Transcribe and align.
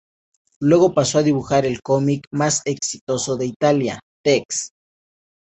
Luego 0.59 0.95
pasó 0.95 1.19
a 1.19 1.21
dibujar 1.21 1.63
el 1.63 1.83
cómic 1.83 2.25
más 2.31 2.63
exitoso 2.65 3.37
de 3.37 3.45
Italia: 3.45 3.99
"Tex". 4.25 4.71